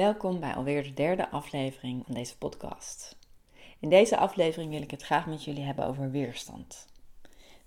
Welkom 0.00 0.40
bij 0.40 0.54
alweer 0.54 0.82
de 0.82 0.94
derde 0.94 1.30
aflevering 1.30 2.02
van 2.04 2.14
deze 2.14 2.38
podcast. 2.38 3.16
In 3.80 3.88
deze 3.88 4.16
aflevering 4.16 4.70
wil 4.70 4.82
ik 4.82 4.90
het 4.90 5.02
graag 5.02 5.26
met 5.26 5.44
jullie 5.44 5.62
hebben 5.62 5.86
over 5.86 6.10
weerstand. 6.10 6.86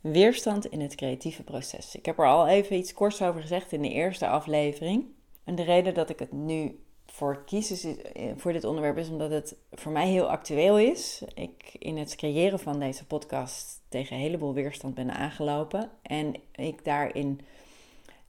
Weerstand 0.01 0.65
in 0.65 0.81
het 0.81 0.95
creatieve 0.95 1.43
proces. 1.43 1.95
Ik 1.95 2.05
heb 2.05 2.19
er 2.19 2.27
al 2.27 2.47
even 2.47 2.75
iets 2.75 2.93
korts 2.93 3.21
over 3.21 3.41
gezegd 3.41 3.71
in 3.71 3.81
de 3.81 3.89
eerste 3.89 4.27
aflevering. 4.27 5.05
En 5.43 5.55
de 5.55 5.63
reden 5.63 5.93
dat 5.93 6.09
ik 6.09 6.19
het 6.19 6.31
nu 6.31 6.79
voor 7.05 7.43
kies 7.45 7.83
eh, 7.83 8.31
voor 8.35 8.53
dit 8.53 8.63
onderwerp 8.63 8.97
is 8.97 9.09
omdat 9.09 9.31
het 9.31 9.55
voor 9.71 9.91
mij 9.91 10.07
heel 10.07 10.29
actueel 10.29 10.79
is. 10.79 11.23
Ik 11.33 11.75
in 11.79 11.97
het 11.97 12.15
creëren 12.15 12.59
van 12.59 12.79
deze 12.79 13.05
podcast 13.05 13.81
tegen 13.89 14.15
een 14.15 14.21
heleboel 14.21 14.53
weerstand 14.53 14.93
ben 14.93 15.11
aangelopen. 15.11 15.91
En 16.01 16.35
ik 16.51 16.85
daarin 16.85 17.39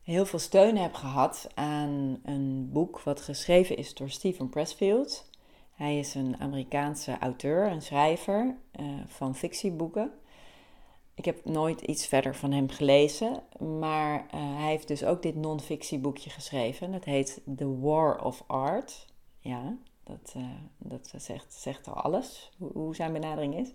heel 0.05 0.27
veel 0.27 0.38
steun 0.38 0.77
heb 0.77 0.94
gehad 0.94 1.48
aan 1.55 2.20
een 2.24 2.70
boek 2.72 3.00
wat 3.00 3.20
geschreven 3.20 3.77
is 3.77 3.94
door 3.94 4.11
Stephen 4.11 4.48
Pressfield. 4.48 5.30
Hij 5.74 5.98
is 5.98 6.14
een 6.14 6.36
Amerikaanse 6.41 7.19
auteur 7.19 7.66
en 7.66 7.83
schrijver 7.83 8.56
uh, 8.80 8.86
van 9.06 9.36
fictieboeken. 9.36 10.12
Ik 11.14 11.24
heb 11.24 11.44
nooit 11.44 11.80
iets 11.80 12.06
verder 12.06 12.34
van 12.34 12.52
hem 12.52 12.69
gelezen, 12.69 13.42
maar 13.78 14.19
uh, 14.19 14.56
hij 14.58 14.70
heeft 14.70 14.88
dus 14.88 15.05
ook 15.05 15.22
dit 15.22 15.34
non-fictieboekje 15.34 16.30
geschreven. 16.30 16.92
Dat 16.92 17.05
heet 17.05 17.42
The 17.56 17.80
War 17.80 18.24
of 18.24 18.44
Art. 18.46 19.06
Ja, 19.39 19.77
dat, 20.02 20.34
uh, 20.36 20.44
dat 20.78 21.12
zegt, 21.16 21.55
zegt 21.55 21.89
al 21.89 21.94
alles, 21.94 22.50
hoe, 22.58 22.70
hoe 22.72 22.94
zijn 22.94 23.12
benadering 23.12 23.56
is. 23.56 23.72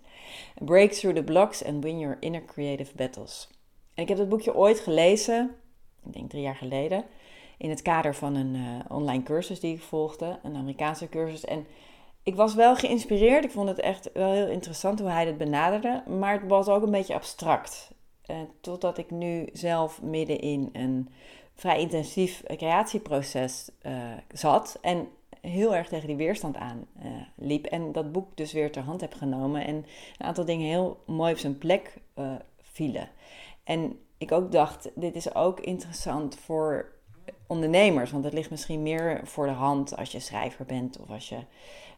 Break 0.54 0.90
through 0.92 1.16
the 1.16 1.24
blocks 1.24 1.64
and 1.64 1.84
win 1.84 1.98
your 1.98 2.16
inner 2.20 2.44
creative 2.44 2.96
battles. 2.96 3.48
En 3.94 4.02
ik 4.02 4.08
heb 4.08 4.18
dat 4.18 4.28
boekje 4.28 4.54
ooit 4.54 4.80
gelezen 4.80 5.56
ik 6.06 6.12
denk 6.12 6.30
drie 6.30 6.42
jaar 6.42 6.56
geleden, 6.56 7.04
in 7.58 7.70
het 7.70 7.82
kader 7.82 8.14
van 8.14 8.34
een 8.34 8.54
uh, 8.54 8.62
online 8.88 9.22
cursus 9.22 9.60
die 9.60 9.74
ik 9.74 9.82
volgde, 9.82 10.38
een 10.42 10.56
Amerikaanse 10.56 11.08
cursus. 11.08 11.44
En 11.44 11.66
ik 12.22 12.34
was 12.34 12.54
wel 12.54 12.76
geïnspireerd. 12.76 13.44
Ik 13.44 13.50
vond 13.50 13.68
het 13.68 13.80
echt 13.80 14.10
wel 14.12 14.32
heel 14.32 14.48
interessant 14.48 15.00
hoe 15.00 15.08
hij 15.08 15.26
het 15.26 15.38
benaderde, 15.38 16.02
maar 16.08 16.32
het 16.32 16.48
was 16.48 16.68
ook 16.68 16.82
een 16.82 16.90
beetje 16.90 17.14
abstract. 17.14 17.90
Uh, 18.26 18.36
totdat 18.60 18.98
ik 18.98 19.10
nu 19.10 19.48
zelf 19.52 20.02
midden 20.02 20.38
in 20.40 20.68
een 20.72 21.08
vrij 21.54 21.80
intensief 21.80 22.42
creatieproces 22.56 23.70
uh, 23.82 23.92
zat 24.32 24.78
en 24.80 25.08
heel 25.40 25.74
erg 25.74 25.88
tegen 25.88 26.06
die 26.06 26.16
weerstand 26.16 26.56
aan 26.56 26.86
liep. 27.34 27.66
En 27.66 27.92
dat 27.92 28.12
boek 28.12 28.36
dus 28.36 28.52
weer 28.52 28.72
ter 28.72 28.82
hand 28.82 29.00
heb 29.00 29.14
genomen 29.14 29.66
en 29.66 29.74
een 29.74 30.26
aantal 30.26 30.44
dingen 30.44 30.66
heel 30.66 31.02
mooi 31.06 31.32
op 31.32 31.38
zijn 31.38 31.58
plek 31.58 31.96
vielen. 32.60 33.08
En 33.64 33.98
ik 34.20 34.32
ook 34.32 34.52
dacht, 34.52 34.90
dit 34.94 35.16
is 35.16 35.34
ook 35.34 35.60
interessant 35.60 36.36
voor 36.36 36.92
ondernemers. 37.46 38.10
Want 38.10 38.24
het 38.24 38.32
ligt 38.32 38.50
misschien 38.50 38.82
meer 38.82 39.20
voor 39.24 39.46
de 39.46 39.52
hand 39.52 39.96
als 39.96 40.12
je 40.12 40.20
schrijver 40.20 40.64
bent 40.64 40.98
of 41.00 41.10
als 41.10 41.28
je 41.28 41.38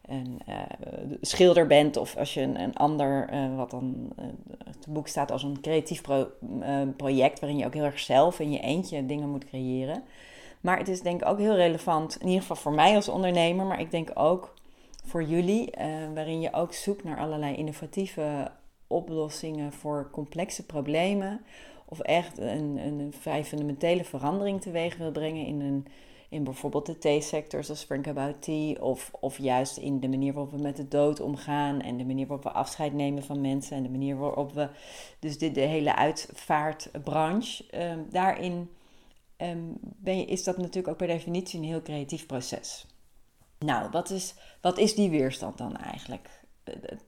een 0.03 0.41
uh, 0.49 0.57
schilder 1.21 1.67
bent 1.67 1.97
of 1.97 2.17
als 2.17 2.35
je 2.35 2.41
een, 2.41 2.75
ander, 2.75 3.33
uh, 3.33 3.57
wat 3.57 3.71
dan 3.71 4.13
uh, 4.19 4.25
het 4.65 4.87
boek 4.89 5.09
staat 5.09 5.31
als 5.31 5.43
een 5.43 5.61
creatief 5.61 6.01
pro, 6.01 6.27
project 6.97 7.41
waarin 7.41 7.59
je 7.59 7.67
ook 7.67 7.75
heel 7.75 7.85
erg 7.85 7.99
zelf 7.99 8.41
in 8.41 8.53
je 8.53 8.61
eentje 8.61 9.07
dingen 9.07 9.29
moet 9.29 9.45
creëren. 9.45 10.03
Maar 10.61 10.79
het 10.79 10.89
is 10.89 11.01
denk 11.01 11.21
ik 11.21 11.29
ook 11.29 11.39
heel 11.39 11.55
relevant, 11.55 12.17
in 12.21 12.27
ieder 12.27 12.41
geval 12.41 12.57
voor 12.57 12.73
mij 12.73 12.95
als 12.95 13.09
ondernemer, 13.09 13.67
maar 13.67 13.81
ik 13.81 13.91
denk 13.91 14.11
ook 14.15 14.55
voor 15.05 15.23
jullie, 15.23 15.71
waarin 16.15 16.41
je 16.41 16.53
ook 16.53 16.73
zoekt 16.73 17.05
naar 17.05 17.19
allerlei 17.19 17.57
innovatieve 17.57 18.51
oplossingen 18.87 19.73
voor 19.73 20.09
complexe 20.11 20.67
problemen 20.67 21.41
of 21.93 22.01
echt 22.01 22.39
een, 22.39 22.79
een 22.79 23.13
vrij 23.19 23.45
fundamentele 23.45 24.05
verandering 24.05 24.61
teweeg 24.61 24.97
wil 24.97 25.11
brengen 25.11 25.47
in, 25.47 25.61
een, 25.61 25.87
in 26.29 26.45
bijvoorbeeld 26.45 26.87
de 26.87 26.99
theesector, 26.99 27.65
zoals 27.65 27.83
Frank 27.83 28.07
About 28.07 28.43
Tea, 28.43 28.81
of, 28.81 29.11
of 29.21 29.39
juist 29.39 29.77
in 29.77 30.01
de 30.01 30.09
manier 30.09 30.33
waarop 30.33 30.53
we 30.53 30.63
met 30.63 30.77
de 30.77 30.89
dood 30.89 31.21
omgaan 31.21 31.81
en 31.81 31.97
de 31.97 32.05
manier 32.05 32.27
waarop 32.27 32.45
we 32.45 32.53
afscheid 32.53 32.93
nemen 32.93 33.23
van 33.23 33.41
mensen 33.41 33.77
en 33.77 33.83
de 33.83 33.89
manier 33.89 34.17
waarop 34.17 34.53
we, 34.53 34.69
dus 35.19 35.39
de, 35.39 35.51
de 35.51 35.61
hele 35.61 35.97
uitvaartbranche, 35.97 37.65
um, 37.75 38.07
daarin 38.11 38.71
um, 39.37 39.77
ben 39.81 40.19
je, 40.19 40.25
is 40.25 40.45
dat 40.45 40.57
natuurlijk 40.57 40.89
ook 40.89 40.97
per 40.97 41.07
definitie 41.07 41.59
een 41.59 41.67
heel 41.67 41.83
creatief 41.83 42.27
proces. 42.27 42.87
Nou, 43.59 43.91
wat 43.91 44.11
is, 44.11 44.35
wat 44.61 44.79
is 44.79 44.95
die 44.95 45.11
weerstand 45.11 45.59
dan 45.59 45.77
eigenlijk? 45.77 46.42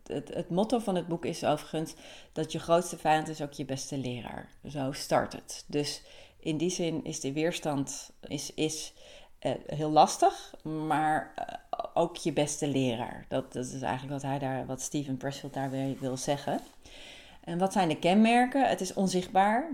Het, 0.06 0.50
motto 0.50 0.78
van 0.78 0.94
het 0.94 1.08
boek 1.08 1.24
is 1.24 1.44
overigens 1.44 1.94
dat 2.32 2.52
je 2.52 2.58
grootste 2.58 2.98
vijand 2.98 3.28
is 3.28 3.42
ook 3.42 3.52
je 3.52 3.64
beste 3.64 3.98
leraar. 3.98 4.48
Zo 4.68 4.92
start 4.92 5.32
het. 5.32 5.64
Dus 5.66 6.02
in 6.38 6.56
die 6.56 6.70
zin 6.70 7.04
is 7.04 7.20
de 7.20 7.32
weerstand 7.32 8.10
is, 8.20 8.54
is, 8.54 8.92
uh, 9.40 9.52
heel 9.66 9.90
lastig, 9.90 10.54
maar 10.62 11.34
uh, 11.38 11.84
ook 11.94 12.16
je 12.16 12.32
beste 12.32 12.68
leraar. 12.68 13.24
Dat, 13.28 13.52
dat, 13.52 13.66
is 13.66 13.82
eigenlijk 13.82 14.12
wat, 14.12 14.22
hij 14.22 14.38
daar, 14.38 14.66
wat 14.66 14.80
Steven 14.80 15.16
Pressfield 15.16 15.54
daar 15.54 15.70
wil 15.98 16.16
zeggen. 16.16 16.60
En 17.44 17.58
wat 17.58 17.72
zijn 17.72 17.88
de 17.88 17.98
kenmerken? 17.98 18.68
Het 18.68 18.80
is 18.80 18.94
onzichtbaar, 18.94 19.68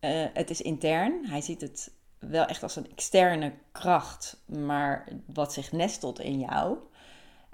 uh, 0.00 0.24
het 0.32 0.50
is 0.50 0.62
intern. 0.62 1.26
Hij 1.26 1.40
ziet 1.40 1.60
het 1.60 1.92
wel 2.18 2.44
echt 2.44 2.62
als 2.62 2.76
een 2.76 2.90
externe 2.90 3.52
kracht, 3.72 4.36
maar 4.46 5.08
wat 5.26 5.52
zich 5.52 5.72
nestelt 5.72 6.20
in 6.20 6.38
jou. 6.38 6.78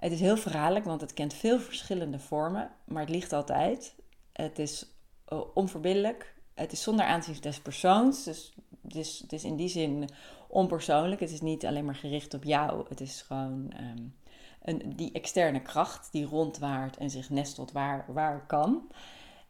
Het 0.01 0.13
is 0.13 0.21
heel 0.21 0.37
verhaallijk, 0.37 0.85
want 0.85 1.01
het 1.01 1.15
kent 1.15 1.35
veel 1.35 1.59
verschillende 1.59 2.19
vormen, 2.19 2.71
maar 2.85 3.01
het 3.01 3.11
ligt 3.11 3.33
altijd. 3.33 3.95
Het 4.33 4.59
is 4.59 4.87
uh, 5.29 5.41
onverbiddelijk. 5.55 6.35
Het 6.55 6.73
is 6.73 6.83
zonder 6.83 7.05
aanzien 7.05 7.37
des 7.41 7.61
persoons. 7.61 8.25
Dus 8.25 8.53
het 8.83 8.95
is, 8.95 9.25
is 9.29 9.45
in 9.45 9.57
die 9.57 9.69
zin 9.69 10.09
onpersoonlijk. 10.49 11.21
Het 11.21 11.31
is 11.31 11.41
niet 11.41 11.67
alleen 11.67 11.85
maar 11.85 11.95
gericht 11.95 12.35
op 12.35 12.45
jou. 12.45 12.85
Het 12.89 13.01
is 13.01 13.23
gewoon 13.23 13.73
um, 13.81 14.15
een, 14.63 14.97
die 14.97 15.13
externe 15.13 15.63
kracht 15.63 16.13
die 16.13 16.25
rondwaart 16.25 16.97
en 16.97 17.11
zich 17.11 17.31
nestelt 17.31 17.73
waar, 17.73 18.05
waar 18.09 18.47
kan. 18.47 18.89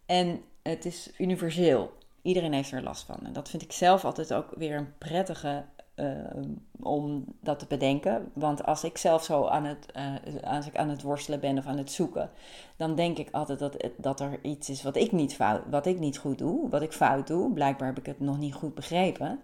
En 0.07 0.43
het 0.63 0.85
is 0.85 1.11
universeel. 1.19 1.93
Iedereen 2.23 2.53
heeft 2.53 2.73
er 2.73 2.83
last 2.83 3.05
van. 3.05 3.27
En 3.27 3.33
dat 3.33 3.49
vind 3.49 3.63
ik 3.63 3.73
zelf 3.73 4.05
altijd 4.05 4.35
ook 4.35 4.55
weer 4.57 4.77
een 4.77 4.99
prettige 4.99 5.65
om 6.81 7.25
dat 7.41 7.59
te 7.59 7.67
bedenken. 7.69 8.31
Want 8.33 8.65
als 8.65 8.85
ik 8.85 8.99
zelf 8.99 9.25
zo 9.25 9.47
aan 9.47 9.65
het, 9.65 9.87
uh, 9.97 10.43
als 10.43 10.67
ik 10.67 10.77
aan 10.77 10.89
het 10.89 11.03
worstelen 11.03 11.41
ben 11.41 11.59
of 11.59 11.67
aan 11.67 11.79
het 11.79 11.91
zoeken, 11.91 12.31
dan 12.77 12.95
denk 12.95 13.19
ik 13.19 13.29
altijd 13.31 13.59
dat, 13.59 13.89
dat 13.97 14.21
er 14.21 14.39
iets 14.43 14.71
is 14.71 14.83
wat 14.83 14.97
ik, 14.97 15.13
niet 15.13 15.35
fout, 15.35 15.63
wat 15.71 15.87
ik 15.87 15.99
niet 15.99 16.19
goed 16.19 16.39
doe, 16.39 16.69
wat 16.69 16.83
ik 16.83 16.93
fout 16.93 17.27
doe. 17.27 17.53
Blijkbaar 17.53 17.89
heb 17.89 17.99
ik 17.99 18.07
het 18.07 18.21
nog 18.21 18.39
niet 18.39 18.55
goed 18.55 18.75
begrepen. 18.75 19.41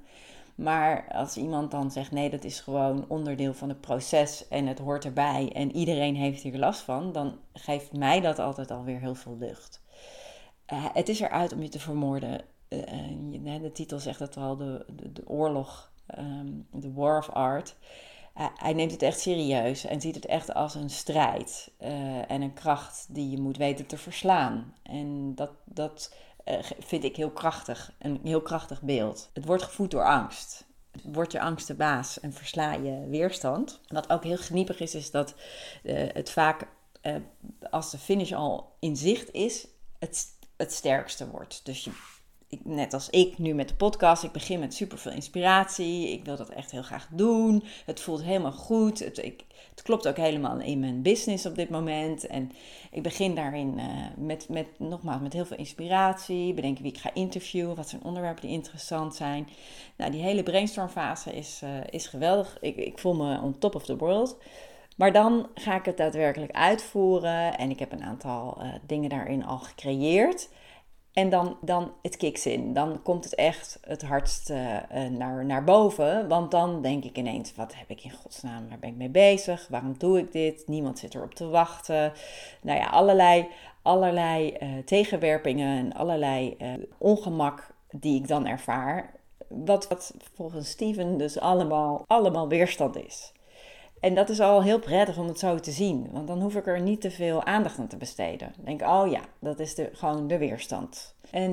Maar 0.55 1.06
als 1.12 1.37
iemand 1.37 1.71
dan 1.71 1.91
zegt: 1.91 2.11
nee, 2.11 2.31
dat 2.31 2.45
is 2.45 2.61
gewoon 2.61 3.05
onderdeel 3.09 3.55
van 3.55 3.69
het 3.69 3.81
proces 3.81 4.49
en 4.49 4.66
het 4.66 4.78
hoort 4.78 5.05
erbij 5.05 5.53
en 5.55 5.77
iedereen 5.77 6.16
heeft 6.16 6.43
hier 6.43 6.59
last 6.59 6.81
van, 6.81 7.12
dan 7.12 7.39
geeft 7.53 7.93
mij 7.93 8.21
dat 8.21 8.39
altijd 8.39 8.71
alweer 8.71 9.01
heel 9.01 9.15
veel 9.15 9.36
lucht. 9.39 9.83
Uh, 10.72 10.84
het 10.92 11.09
is 11.09 11.21
eruit 11.21 11.53
om 11.53 11.63
je 11.63 11.69
te 11.69 11.80
vermoorden. 11.80 12.45
Uh, 12.69 13.63
de 13.63 13.72
titel 13.72 13.98
zegt 13.98 14.19
het 14.19 14.36
al: 14.36 14.57
de, 14.57 14.84
de 15.13 15.28
oorlog 15.28 15.91
um, 16.18 16.66
The 16.80 16.92
War 16.92 17.18
of 17.18 17.30
Art. 17.30 17.76
hij 18.34 18.72
neemt 18.72 18.91
het 18.91 19.03
echt 19.03 19.20
serieus 19.20 19.84
en 19.84 20.00
ziet 20.00 20.14
het 20.14 20.26
echt 20.26 20.54
als 20.54 20.74
een 20.74 20.91
strijd 20.91 21.70
uh, 21.80 22.30
en 22.30 22.42
een 22.42 22.53
kracht 22.53 23.06
die 23.08 23.30
je 23.30 23.41
moet 23.41 23.56
weten 23.56 23.86
te 23.86 23.98
verslaan. 23.98 24.74
En 24.82 25.34
dat, 25.34 25.50
dat 25.64 26.14
uh, 26.44 26.58
vind 26.78 27.04
ik 27.04 27.16
heel 27.16 27.30
krachtig, 27.30 27.92
een 27.98 28.20
heel 28.22 28.42
krachtig 28.42 28.82
beeld. 28.82 29.30
Het 29.32 29.44
wordt 29.44 29.62
gevoed 29.62 29.91
door 29.91 30.04
angst. 30.04 30.64
Word 31.03 31.32
je 31.32 31.41
angst 31.41 31.66
de 31.66 31.74
baas 31.74 32.20
en 32.20 32.32
versla 32.32 32.72
je 32.72 33.06
weerstand. 33.08 33.80
Wat 33.88 34.10
ook 34.10 34.24
heel 34.24 34.36
geniepig 34.36 34.80
is, 34.80 34.94
is 34.94 35.10
dat 35.10 35.34
uh, 35.82 36.08
het 36.12 36.30
vaak 36.30 36.68
als 37.70 37.91
de 37.91 37.98
finish 37.98 38.32
al 38.32 38.76
in 38.78 38.97
zicht 38.97 39.32
is, 39.32 39.66
het, 39.98 40.26
het 40.56 40.72
sterkste 40.72 41.30
wordt. 41.30 41.60
Dus 41.64 41.84
je 41.84 41.91
net 42.63 42.93
als 42.93 43.10
ik 43.10 43.39
nu 43.39 43.54
met 43.54 43.69
de 43.69 43.75
podcast, 43.75 44.22
ik 44.22 44.33
begin 44.33 44.60
met 44.60 44.75
super 44.75 44.98
veel 44.98 45.13
inspiratie. 45.13 46.13
Ik 46.13 46.25
wil 46.25 46.37
dat 46.37 46.48
echt 46.48 46.71
heel 46.71 46.83
graag 46.83 47.09
doen. 47.10 47.65
Het 47.87 48.01
voelt 48.01 48.22
helemaal 48.22 48.53
goed. 48.53 48.98
Het, 48.98 49.19
ik, 49.19 49.45
het 49.71 49.83
klopt 49.83 50.09
ook 50.09 50.16
helemaal 50.16 50.60
in 50.60 50.81
mijn 50.81 51.03
business 51.03 51.47
op 51.47 51.54
dit 51.54 51.71
moment. 51.71 52.27
En 52.27 52.53
ik 52.91 53.03
begin 53.03 53.34
daarin 53.34 53.78
uh, 53.78 53.84
met, 54.16 54.48
met, 54.48 54.66
nogmaals, 54.78 55.22
met 55.22 55.33
heel 55.33 55.45
veel 55.45 55.57
inspiratie. 55.57 56.54
Bedenken 56.54 56.83
wie 56.83 56.93
ik 56.93 57.01
ga 57.01 57.10
interviewen, 57.15 57.77
wat 57.77 57.89
zijn 57.89 58.04
onderwerpen 58.04 58.43
die 58.43 58.57
interessant 58.57 59.15
zijn. 59.15 59.49
Nou, 59.97 60.10
die 60.10 60.22
hele 60.22 60.42
brainstormfase 60.42 61.33
is, 61.33 61.60
uh, 61.65 61.71
is 61.91 62.07
geweldig. 62.07 62.59
Ik, 62.60 62.77
ik 62.77 62.99
voel 62.99 63.15
me 63.15 63.41
on 63.41 63.59
top 63.59 63.75
of 63.75 63.84
the 63.84 63.97
world. 63.97 64.37
Maar 64.97 65.13
dan 65.13 65.49
ga 65.54 65.75
ik 65.75 65.84
het 65.84 65.97
daadwerkelijk 65.97 66.53
uitvoeren 66.53 67.59
en 67.59 67.71
ik 67.71 67.78
heb 67.78 67.92
een 67.92 68.04
aantal 68.04 68.59
uh, 68.63 68.75
dingen 68.87 69.10
daarin 69.10 69.45
al 69.45 69.59
gecreëerd. 69.59 70.49
En 71.16 71.30
dan, 71.30 71.57
dan 71.60 71.92
het 72.03 72.16
kicks 72.16 72.47
in. 72.47 72.72
Dan 72.72 73.03
komt 73.03 73.24
het 73.24 73.34
echt 73.34 73.78
het 73.80 74.03
hardst 74.03 74.51
uh, 74.51 74.78
naar, 75.10 75.45
naar 75.45 75.65
boven. 75.65 76.28
Want 76.28 76.51
dan 76.51 76.83
denk 76.83 77.04
ik 77.04 77.18
ineens: 77.18 77.54
wat 77.54 77.74
heb 77.74 77.91
ik 77.91 78.04
in 78.04 78.10
godsnaam? 78.10 78.68
Waar 78.68 78.78
ben 78.78 78.91
ik 78.91 78.97
mee 78.97 79.09
bezig? 79.09 79.66
Waarom 79.71 79.95
doe 79.98 80.18
ik 80.18 80.33
dit? 80.33 80.63
Niemand 80.66 80.98
zit 80.98 81.15
erop 81.15 81.34
te 81.34 81.48
wachten. 81.48 82.13
Nou 82.63 82.78
ja, 82.78 82.86
allerlei, 82.86 83.48
allerlei 83.83 84.57
uh, 84.60 84.68
tegenwerpingen 84.84 85.78
en 85.78 85.92
allerlei 85.92 86.57
ongemak 86.98 87.74
die 87.91 88.21
ik 88.21 88.28
dan 88.28 88.47
ervaar. 88.47 89.15
Wat, 89.48 89.89
wat 89.89 90.15
volgens 90.34 90.71
Steven 90.71 91.18
dus 91.18 91.39
allemaal, 91.39 92.04
allemaal 92.07 92.48
weerstand 92.48 92.97
is. 92.97 93.33
En 94.01 94.15
dat 94.15 94.28
is 94.28 94.41
al 94.41 94.63
heel 94.63 94.78
prettig 94.78 95.19
om 95.19 95.27
het 95.27 95.39
zo 95.39 95.59
te 95.59 95.71
zien, 95.71 96.09
want 96.13 96.27
dan 96.27 96.43
hoef 96.43 96.54
ik 96.54 96.66
er 96.66 96.81
niet 96.81 97.01
te 97.01 97.10
veel 97.10 97.45
aandacht 97.45 97.78
aan 97.78 97.89
te 97.89 97.97
besteden. 97.97 98.53
Denk, 98.65 98.83
oh 98.83 99.10
ja, 99.10 99.21
dat 99.39 99.60
is 99.60 99.75
de, 99.75 99.91
gewoon 99.93 100.28
de 100.28 100.39
weerstand. 100.39 101.15
En 101.31 101.53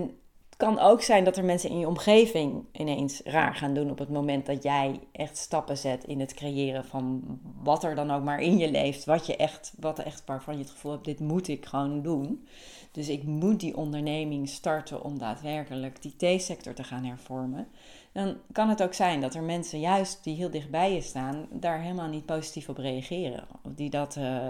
het 0.50 0.58
kan 0.58 0.80
ook 0.80 1.02
zijn 1.02 1.24
dat 1.24 1.38
er 1.38 1.46
mensen 1.46 1.70
in 1.70 1.80
je 1.80 1.88
omgeving 1.88 2.66
ineens 2.72 3.22
raar 3.24 3.56
gaan 3.56 3.74
doen 3.74 3.90
op 3.90 4.00
het 4.00 4.10
moment 4.10 4.46
dat 4.46 4.64
jij 4.64 5.00
echt 5.12 5.38
stappen 5.38 5.78
zet 5.78 6.04
in 6.04 6.20
het 6.20 6.34
creëren 6.34 6.86
van 6.86 7.24
wat 7.64 7.84
er 7.84 7.96
dan 7.96 8.12
ook 8.12 8.24
maar 8.24 8.42
in 8.42 8.58
je 8.58 8.72
leeft, 8.72 9.06
wat 9.06 9.26
je 9.26 9.36
echt, 9.36 9.74
wat 9.80 10.00
echt 10.00 10.24
waarvan 10.26 10.54
je 10.54 10.64
het 10.64 10.72
gevoel 10.72 10.92
hebt, 10.92 11.06
dit 11.06 11.20
moet 11.20 11.48
ik 11.48 11.66
gewoon 11.66 12.02
doen. 12.02 12.48
Dus 12.92 13.10
ik 13.10 13.24
moet 13.24 13.60
die 13.60 13.78
onderneming 13.78 14.50
starten 14.50 15.04
om 15.04 15.18
daadwerkelijk 15.18 16.02
die 16.02 16.16
theesector 16.16 16.74
te 16.74 16.84
gaan 16.84 17.04
hervormen 17.04 17.68
dan 18.14 18.38
kan 18.52 18.70
het 18.70 18.84
ook 18.84 18.94
zijn 18.94 19.22
dat 19.22 19.36
er 19.36 19.44
mensen 19.44 19.80
juist 19.80 20.24
die 20.24 20.36
heel 20.36 20.50
dichtbij 20.50 20.94
je 20.94 21.02
staan, 21.02 21.48
daar 21.52 21.82
helemaal 21.82 22.08
niet 22.08 22.26
positief 22.26 22.70
op 22.70 22.78
reageren. 22.78 23.44
Of 23.64 23.72
die 23.76 23.90
dat, 23.90 24.16
uh, 24.16 24.48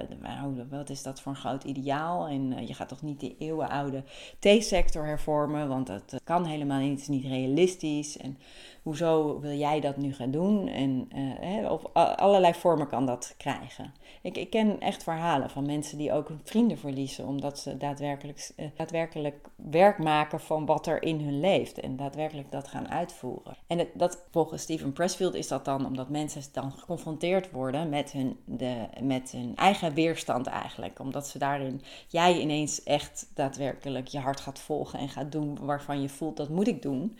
wat 0.69 0.89
is 0.89 1.03
dat 1.03 1.21
voor 1.21 1.31
een 1.31 1.37
groot 1.37 1.63
ideaal? 1.63 2.27
En 2.27 2.51
uh, 2.51 2.67
je 2.67 2.73
gaat 2.73 2.87
toch 2.87 3.01
niet 3.01 3.19
die 3.19 3.35
eeuwenoude 3.39 4.03
theesector 4.39 5.05
hervormen, 5.05 5.67
want 5.67 5.87
dat 5.87 6.21
kan 6.23 6.45
helemaal 6.45 6.79
niet, 6.79 6.91
het 6.91 6.99
is 6.99 7.07
niet 7.07 7.25
realistisch. 7.25 8.17
En 8.17 8.37
hoezo 8.83 9.39
wil 9.39 9.57
jij 9.57 9.79
dat 9.79 9.97
nu 9.97 10.13
gaan 10.13 10.31
doen? 10.31 10.67
En 10.67 11.09
uh, 11.43 11.71
op 11.71 11.89
allerlei 11.93 12.53
vormen 12.53 12.87
kan 12.87 13.05
dat 13.05 13.33
krijgen. 13.37 13.93
Ik, 14.21 14.37
ik, 14.37 14.49
ken 14.49 14.79
echt 14.79 15.03
verhalen 15.03 15.49
van 15.49 15.65
mensen 15.65 15.97
die 15.97 16.13
ook 16.13 16.27
hun 16.27 16.41
vrienden 16.43 16.77
verliezen, 16.77 17.27
omdat 17.27 17.59
ze 17.59 17.77
daadwerkelijk, 17.77 18.51
daadwerkelijk 18.75 19.47
werk 19.55 19.97
maken 19.97 20.39
van 20.39 20.65
wat 20.65 20.87
er 20.87 21.03
in 21.03 21.19
hun 21.19 21.39
leeft 21.39 21.79
en 21.79 21.95
daadwerkelijk 21.95 22.51
dat 22.51 22.67
gaan 22.67 22.89
uitvoeren. 22.89 23.57
En 23.67 23.87
dat, 23.93 24.23
volgens 24.31 24.61
Steven 24.61 24.93
Pressfield 24.93 25.33
is 25.33 25.47
dat 25.47 25.65
dan 25.65 25.85
omdat 25.85 26.09
mensen 26.09 26.41
dan 26.51 26.71
geconfronteerd 26.71 27.51
worden 27.51 27.89
met 27.89 28.11
hun, 28.11 28.37
de, 28.45 28.75
met 29.01 29.31
hun 29.31 29.55
eigen 29.55 29.93
weerstand 29.93 30.47
eigenlijk. 30.47 30.99
Omdat 30.99 31.27
ze 31.27 31.37
daarin, 31.37 31.81
jij 32.07 32.39
ineens 32.39 32.83
echt 32.83 33.27
daadwerkelijk 33.33 34.07
je 34.07 34.19
hart 34.19 34.39
gaat 34.39 34.59
volgen 34.59 34.99
en 34.99 35.09
gaat 35.09 35.31
doen 35.31 35.57
waarvan 35.61 36.01
je 36.01 36.09
voelt 36.09 36.37
dat 36.37 36.49
moet 36.49 36.67
ik 36.67 36.81
doen. 36.81 37.17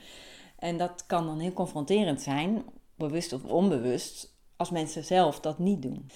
En 0.64 0.78
dat 0.78 1.06
kan 1.06 1.26
dan 1.26 1.40
heel 1.40 1.54
confronterend 1.54 2.22
zijn, 2.22 2.64
bewust 2.96 3.34
of 3.34 3.44
onbewust, 3.44 4.36
als 4.56 4.70
mensen 4.70 5.04
zelf 5.04 5.40
dat 5.40 5.60
niet 5.60 5.82
doen. 5.82 6.10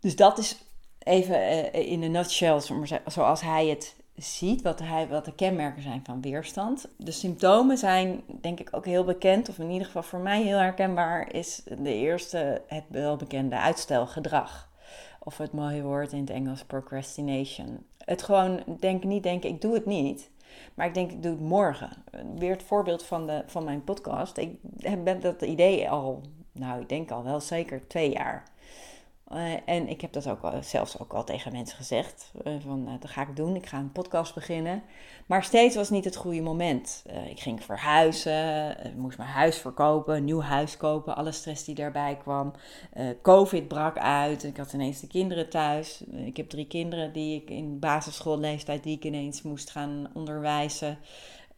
Dus 0.00 0.16
dat 0.16 0.38
is 0.38 0.56
even 0.98 1.36
uh, 1.36 1.90
in 1.90 2.02
een 2.02 2.10
nutshell, 2.10 2.60
zoals 3.06 3.40
hij 3.40 3.66
het 3.66 3.96
ziet, 4.16 4.62
wat, 4.62 4.78
hij, 4.78 5.08
wat 5.08 5.24
de 5.24 5.34
kenmerken 5.34 5.82
zijn 5.82 6.00
van 6.04 6.20
weerstand. 6.20 6.88
De 6.96 7.10
symptomen 7.10 7.78
zijn 7.78 8.22
denk 8.40 8.60
ik 8.60 8.68
ook 8.70 8.84
heel 8.84 9.04
bekend, 9.04 9.48
of 9.48 9.58
in 9.58 9.70
ieder 9.70 9.86
geval 9.86 10.02
voor 10.02 10.20
mij 10.20 10.42
heel 10.42 10.58
herkenbaar, 10.58 11.34
is 11.34 11.62
de 11.64 11.94
eerste 11.94 12.62
het 12.66 12.84
welbekende 12.88 13.56
uitstelgedrag. 13.56 14.70
Of 15.20 15.36
het 15.36 15.52
mooie 15.52 15.82
woord 15.82 16.12
in 16.12 16.20
het 16.20 16.30
Engels 16.30 16.64
procrastination. 16.64 17.86
Het 17.98 18.22
gewoon 18.22 18.62
denk, 18.80 19.04
niet 19.04 19.22
denken, 19.22 19.50
ik 19.50 19.60
doe 19.60 19.74
het 19.74 19.86
niet. 19.86 20.30
Maar 20.74 20.86
ik 20.86 20.94
denk, 20.94 21.10
ik 21.10 21.22
doe 21.22 21.32
het 21.32 21.40
morgen. 21.40 21.90
Weer 22.36 22.50
het 22.50 22.62
voorbeeld 22.62 23.04
van, 23.04 23.26
de, 23.26 23.42
van 23.46 23.64
mijn 23.64 23.84
podcast. 23.84 24.36
Ik 24.36 24.56
heb 24.78 25.22
dat 25.22 25.42
idee 25.42 25.90
al, 25.90 26.20
nou, 26.52 26.80
ik 26.80 26.88
denk 26.88 27.10
al 27.10 27.24
wel 27.24 27.40
zeker 27.40 27.86
twee 27.86 28.10
jaar. 28.12 28.51
Uh, 29.34 29.52
en 29.64 29.88
ik 29.88 30.00
heb 30.00 30.12
dat 30.12 30.28
ook 30.28 30.40
zelfs 30.60 30.98
ook 30.98 31.12
al 31.12 31.24
tegen 31.24 31.52
mensen 31.52 31.76
gezegd. 31.76 32.32
Uh, 32.46 32.54
van, 32.60 32.88
uh, 32.88 32.92
dat 33.00 33.10
ga 33.10 33.22
ik 33.22 33.36
doen. 33.36 33.56
Ik 33.56 33.66
ga 33.66 33.78
een 33.78 33.92
podcast 33.92 34.34
beginnen. 34.34 34.82
Maar 35.26 35.44
steeds 35.44 35.76
was 35.76 35.90
niet 35.90 36.04
het 36.04 36.16
goede 36.16 36.40
moment. 36.40 37.04
ik 37.28 37.40
ging 37.40 37.64
verhuizen. 37.64 38.76
moest 38.96 39.18
mijn 39.18 39.30
huis 39.30 39.58
verkopen. 39.58 40.16
Een 40.16 40.24
nieuw 40.24 40.40
huis 40.40 40.76
kopen. 40.76 41.16
Alle 41.16 41.32
stress 41.32 41.64
die 41.64 41.74
daarbij 41.74 42.16
kwam. 42.16 42.52
Covid 43.22 43.68
brak 43.68 43.98
uit. 43.98 44.44
Ik 44.44 44.56
had 44.56 44.72
ineens 44.72 45.00
de 45.00 45.06
kinderen 45.06 45.48
thuis. 45.48 46.04
ik 46.24 46.36
heb 46.36 46.48
drie 46.48 46.66
kinderen 46.66 47.12
die 47.12 47.40
ik 47.40 47.50
in 47.50 47.78
basisschoolleeftijd... 47.78 48.82
die 48.82 48.96
ik 48.96 49.04
ineens 49.04 49.42
moest 49.42 49.70
gaan 49.70 50.10
onderwijzen. 50.14 50.98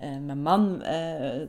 Uh, 0.00 0.08
mijn 0.18 0.42
man 0.42 0.82
uh, 0.82 1.40
uh, 1.40 1.46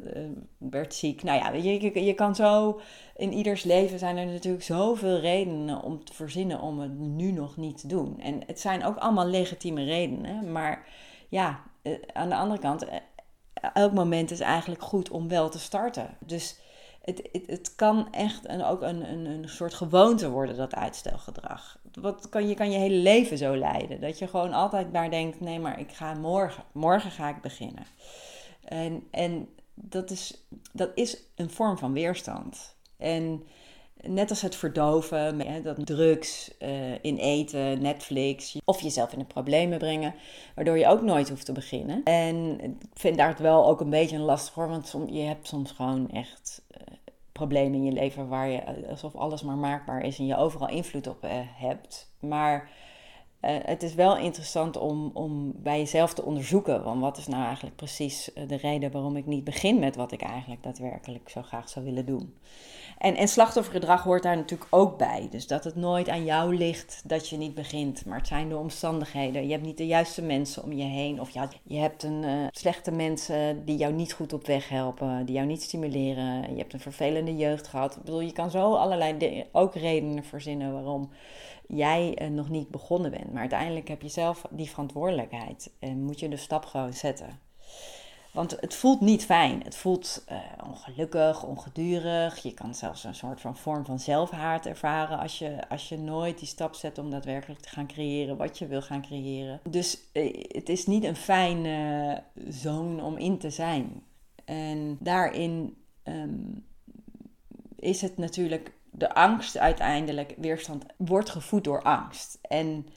werd 0.58 0.94
ziek. 0.94 1.24
Nou 1.24 1.40
ja, 1.40 1.52
je, 1.52 1.82
je, 1.82 2.04
je, 2.06 2.14
kan 2.14 2.36
zo. 2.36 2.80
In 3.16 3.34
ieders 3.34 3.64
leven 3.64 4.00
zijn 4.00 4.18
er 4.18 4.26
natuurlijk 4.26 4.64
zoveel 4.64 5.20
redenen 5.20 5.82
om 5.82 6.04
te 6.04 6.14
verzinnen 6.14 6.62
om 6.62 6.80
het 6.80 7.00
nu 7.00 7.32
nog 7.32 7.58
niet 7.58 7.78
te 7.78 7.88
doen. 7.88 8.20
En 8.20 8.42
het 8.46 8.60
zijn 8.60 8.86
ook 8.86 8.98
allemaal 8.98 9.28
legitieme 9.28 9.84
redenen. 9.84 10.52
Maar 10.52 10.88
ja, 11.30 11.64
aan 12.14 12.30
de 12.30 12.36
andere 12.36 12.60
kant, 12.60 12.86
elk 13.74 13.94
moment 13.94 14.32
is 14.32 14.40
eigenlijk 14.40 14.84
goed 14.84 15.10
om 15.10 15.28
wel 15.28 15.50
te 15.50 15.60
starten. 15.60 16.18
Dus 16.26 16.60
het, 17.06 17.30
het, 17.32 17.44
het 17.48 17.76
kan 17.76 18.08
echt 18.12 18.50
een, 18.50 18.64
ook 18.64 18.82
een, 18.82 19.10
een, 19.12 19.26
een 19.26 19.50
soort 19.50 19.74
gewoonte 19.74 20.30
worden, 20.30 20.58
dat 20.58 20.76
uitstelgedrag. 20.76 21.78
Wat 22.02 22.30
kan, 22.30 22.48
je 22.48 22.56
kan 22.56 22.72
je 22.72 22.78
hele 22.78 22.96
leven 22.96 23.38
zo 23.38 23.58
leiden. 23.58 24.02
Dat 24.02 24.20
je 24.20 24.28
gewoon 24.28 24.54
altijd 24.54 24.92
maar 24.92 25.10
denkt: 25.10 25.40
nee, 25.40 25.60
maar 25.60 25.80
ik 25.80 25.92
ga 25.92 26.14
morgen. 26.14 26.64
Morgen 26.72 27.12
ga 27.12 27.30
ik 27.30 27.42
beginnen. 27.42 27.86
En, 28.66 29.08
en 29.12 29.50
dat, 29.74 30.12
is, 30.12 30.48
dat 30.74 30.92
is 30.96 31.18
een 31.36 31.50
vorm 31.50 31.78
van 31.78 31.94
weerstand. 31.94 32.76
En 32.98 33.44
net 34.08 34.30
als 34.30 34.42
het 34.42 34.56
verdoven, 34.56 35.64
dat 35.64 35.86
drugs 35.86 36.52
uh, 36.60 36.92
in 37.02 37.18
eten, 37.18 37.82
Netflix, 37.82 38.58
of 38.66 38.82
jezelf 38.82 39.14
in 39.14 39.20
de 39.20 39.26
problemen 39.26 39.78
brengen, 39.78 40.16
waardoor 40.56 40.78
je 40.78 40.88
ook 40.88 41.02
nooit 41.02 41.30
hoeft 41.30 41.46
te 41.46 41.52
beginnen. 41.52 42.04
En 42.04 42.60
ik 42.62 42.76
vind 42.94 43.18
daar 43.18 43.28
het 43.28 43.40
wel 43.40 43.68
ook 43.68 43.82
een 43.82 43.90
beetje 43.90 44.16
een 44.16 44.22
lastig 44.22 44.54
voor, 44.54 44.70
want 44.70 44.96
je 45.08 45.22
hebt 45.22 45.48
soms 45.48 45.72
gewoon 45.72 46.10
echt 46.12 46.62
uh, 46.72 46.98
problemen 47.32 47.74
in 47.74 47.84
je 47.84 47.92
leven 47.92 48.28
waar 48.28 48.50
je 48.50 48.88
alsof 48.90 49.16
alles 49.16 49.42
maar 49.42 49.58
maakbaar 49.58 50.02
is 50.02 50.20
en 50.20 50.26
je 50.26 50.38
overal 50.38 50.70
invloed 50.70 51.08
op 51.08 51.26
hebt. 51.56 52.12
Maar 52.20 52.70
het 53.46 53.84
is 53.84 53.94
wel 53.94 54.18
interessant 54.18 54.78
om, 54.78 55.12
om 55.14 55.54
bij 55.56 55.78
jezelf 55.78 56.14
te 56.14 56.24
onderzoeken. 56.24 56.84
Want 56.84 57.02
wat 57.02 57.18
is 57.18 57.28
nou 57.28 57.44
eigenlijk 57.44 57.76
precies 57.76 58.34
eh, 58.34 58.48
de 58.48 58.58
reden 58.58 58.92
waarom 58.92 59.18
ik 59.18 59.26
niet 59.26 59.44
begin 59.44 59.80
met 59.80 59.96
wat 59.96 60.12
ik 60.12 60.22
eigenlijk 60.22 60.64
daadwerkelijk 60.64 61.30
zo 61.30 61.42
graag 61.42 61.70
zou 61.70 61.86
willen 61.86 62.06
doen? 62.06 62.34
En, 62.98 63.16
en 63.16 63.28
slachtoffergedrag 63.28 64.04
hoort 64.04 64.24
daar 64.24 64.36
natuurlijk 64.36 64.76
ook 64.76 64.98
bij. 64.98 65.28
Dus 65.32 65.48
dat 65.48 65.64
het 65.64 65.76
nooit 65.76 66.10
aan 66.10 66.26
jou 66.26 66.56
ligt 66.56 67.02
dat 67.06 67.30
je 67.30 67.38
niet 67.38 67.54
begint. 67.54 68.06
Maar 68.06 68.18
het 68.18 68.28
zijn 68.28 68.50
de 68.50 68.58
omstandigheden. 68.58 69.46
Je 69.46 69.52
hebt 69.52 69.66
niet 69.66 69.78
de 69.78 69.88
juiste 69.88 70.22
mensen 70.22 70.64
om 70.64 70.74
je 70.74 70.84
heen. 70.84 71.22
Of 71.22 71.30
ja, 71.30 71.50
je 71.64 71.78
hebt 71.78 72.04
een 72.04 72.24
uh, 72.24 72.48
slechte 72.52 72.92
mensen 72.92 73.66
die 73.66 73.78
jou 73.78 73.94
niet 73.94 74.14
goed 74.14 74.34
op 74.34 74.48
weg 74.48 74.70
helpen. 74.70 75.26
Die 75.26 75.36
jou 75.36 75.48
niet 75.48 75.62
stimuleren. 75.62 76.52
Je 76.52 76.58
hebt 76.58 76.74
een 76.74 76.80
vervelende 76.80 77.36
jeugd 77.36 77.68
gehad. 77.68 77.96
Ik 77.96 78.04
bedoel, 78.04 78.22
je 78.22 78.34
kan 78.34 78.52
zo 78.52 78.74
allerlei 78.74 79.46
ook 79.52 79.76
redenen 79.76 80.24
verzinnen 80.24 80.74
waarom 80.74 81.10
jij 81.68 82.22
uh, 82.22 82.28
nog 82.28 82.50
niet 82.50 82.70
begonnen 82.70 83.12
bent. 83.12 83.32
Maar 83.32 83.42
uiteindelijk 83.42 83.88
heb 83.88 84.02
je 84.02 84.08
zelf 84.10 84.46
die 84.50 84.70
verantwoordelijkheid 84.70 85.72
en 85.80 86.04
moet 86.04 86.20
je 86.20 86.30
de 86.30 86.38
stap 86.38 86.66
gewoon 86.66 86.94
zetten. 86.94 87.40
Want 88.36 88.58
het 88.60 88.74
voelt 88.74 89.02
niet 89.02 89.26
fijn. 89.26 89.62
Het 89.64 89.76
voelt 89.76 90.26
uh, 90.32 90.38
ongelukkig, 90.68 91.44
ongedurig. 91.44 92.44
Je 92.44 92.54
kan 92.54 92.76
zelfs 92.76 93.04
een 93.04 93.16
soort 93.16 93.42
van 93.42 93.58
vorm 93.58 93.86
van 93.86 94.00
zelfhaat 94.00 94.66
ervaren 94.66 95.20
als 95.20 95.40
je, 95.40 95.70
als 95.70 95.90
je 95.90 95.98
nooit 95.98 96.40
die 96.40 96.48
stap 96.48 96.74
zet 96.74 96.98
om 96.98 97.10
daadwerkelijk 97.10 97.62
te 97.62 97.70
gaan 97.70 97.88
creëren 97.88 98.38
wat 98.38 98.58
je 98.58 98.68
wil 98.68 98.82
gaan 98.82 99.02
creëren. 99.02 99.60
Dus 99.70 100.00
uh, 100.14 100.48
het 100.48 100.70
is 100.70 100.86
niet 100.86 101.04
een 101.04 101.16
fijne 101.16 102.24
zone 102.48 103.04
om 103.04 103.18
in 103.18 103.38
te 103.38 103.50
zijn. 103.50 104.04
En 104.46 104.98
daarin 105.00 105.78
um, 106.04 106.66
is 107.76 108.02
het 108.02 108.18
natuurlijk 108.18 108.74
de 108.98 109.14
angst 109.14 109.58
uiteindelijk, 109.58 110.34
weerstand, 110.38 110.86
wordt 110.98 111.30
gevoed 111.30 111.64
door 111.64 111.82
angst. 111.82 112.38
En 112.42 112.88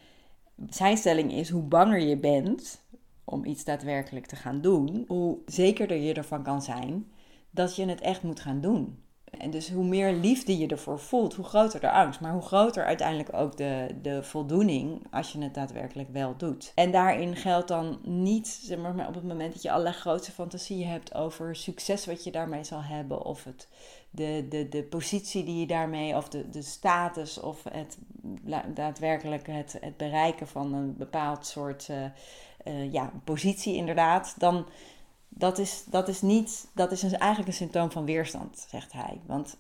zijn 0.69 0.97
stelling 0.97 1.33
is, 1.33 1.51
hoe 1.51 1.63
banger 1.63 2.01
je 2.01 2.17
bent, 2.17 2.83
om 3.25 3.45
iets 3.45 3.65
daadwerkelijk 3.65 4.27
te 4.27 4.37
gaan 4.37 4.61
doen, 4.61 5.05
hoe 5.09 5.39
zekerder 5.47 5.97
je 5.97 6.15
ervan 6.15 6.43
kan 6.43 6.63
zijn 6.63 7.13
dat 7.51 7.77
je 7.77 7.87
het 7.87 8.01
echt 8.01 8.23
moet 8.23 8.41
gaan 8.41 8.61
doen. 8.61 9.03
En 9.39 9.51
dus 9.51 9.71
hoe 9.71 9.85
meer 9.85 10.13
liefde 10.13 10.59
je 10.59 10.67
ervoor 10.67 11.01
voelt, 11.01 11.35
hoe 11.35 11.45
groter 11.45 11.81
de 11.81 11.91
angst. 11.91 12.21
Maar 12.21 12.33
hoe 12.33 12.43
groter 12.43 12.85
uiteindelijk 12.85 13.35
ook 13.35 13.57
de, 13.57 13.87
de 14.03 14.23
voldoening 14.23 15.07
als 15.11 15.33
je 15.33 15.43
het 15.43 15.55
daadwerkelijk 15.55 16.09
wel 16.13 16.37
doet. 16.37 16.73
En 16.75 16.91
daarin 16.91 17.37
geldt 17.37 17.69
dan 17.69 17.99
niet, 18.03 18.49
zeg 18.49 18.79
maar, 18.79 19.09
op 19.09 19.15
het 19.15 19.25
moment 19.25 19.53
dat 19.53 19.63
je 19.63 19.71
allerlei 19.71 19.95
grote 19.95 20.33
fantasieën 20.33 20.89
hebt 20.89 21.15
over 21.15 21.57
succes 21.57 22.07
wat 22.07 22.25
je 22.25 22.31
daarmee 22.31 22.65
zal 22.65 22.83
hebben. 22.83 23.25
Of 23.25 23.45
het, 23.45 23.69
de, 24.11 24.47
de, 24.49 24.69
de 24.69 24.83
positie 24.83 25.45
die 25.45 25.61
je 25.61 25.67
daarmee, 25.67 26.17
of 26.17 26.29
de, 26.29 26.51
de 26.51 26.63
status, 26.63 27.41
of 27.41 27.65
het 27.71 27.99
daadwerkelijk 28.75 29.47
het, 29.47 29.77
het 29.81 29.97
bereiken 29.97 30.49
van 30.49 30.75
een 30.75 30.97
bepaald 30.97 31.47
soort 31.47 31.89
uh, 31.91 31.97
uh, 32.65 32.93
ja, 32.93 33.13
positie 33.25 33.77
inderdaad. 33.77 34.35
Dan 34.39 34.67
dat 35.39 35.59
is, 35.59 35.85
dat 35.85 36.09
is, 36.09 36.23
niet, 36.23 36.69
dat 36.75 36.93
is 36.93 37.03
eigenlijk 37.03 37.49
een 37.49 37.55
symptoom 37.55 37.91
van 37.91 38.05
weerstand, 38.05 38.67
zegt 38.69 38.93
hij. 38.93 39.21
Want 39.27 39.59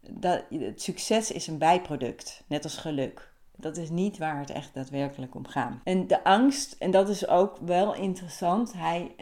dat, 0.00 0.44
het 0.50 0.82
succes 0.82 1.30
is 1.30 1.46
een 1.46 1.58
bijproduct, 1.58 2.44
net 2.46 2.64
als 2.64 2.76
geluk. 2.76 3.32
Dat 3.56 3.76
is 3.76 3.90
niet 3.90 4.18
waar 4.18 4.38
het 4.38 4.50
echt 4.50 4.74
daadwerkelijk 4.74 5.34
om 5.34 5.46
gaat. 5.46 5.72
En 5.84 6.06
de 6.06 6.24
angst, 6.24 6.76
en 6.78 6.90
dat 6.90 7.08
is 7.08 7.28
ook 7.28 7.56
wel 7.56 7.94
interessant. 7.94 8.72
Hij, 8.72 9.14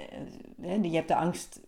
eh, 0.60 0.82
je 0.84 0.94
hebt 0.94 1.08
de 1.08 1.16
angst, 1.16 1.60